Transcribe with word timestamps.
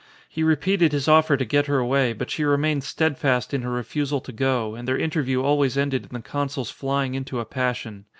He 0.27 0.41
repeated 0.41 0.93
his 0.93 1.07
offer 1.07 1.37
to 1.37 1.45
get 1.45 1.67
her 1.67 1.77
away, 1.77 2.13
but 2.13 2.31
she 2.31 2.43
re 2.43 2.57
mained 2.57 2.81
steadfast 2.81 3.53
in 3.53 3.61
her 3.61 3.69
refusal 3.69 4.19
to 4.21 4.31
go, 4.31 4.73
and 4.73 4.87
their 4.87 4.97
interview 4.97 5.43
always 5.43 5.77
ended 5.77 6.07
in 6.07 6.09
the 6.11 6.23
consul's 6.27 6.71
flying 6.71 7.13
into 7.13 7.39
a 7.39 7.45
passion. 7.45 8.05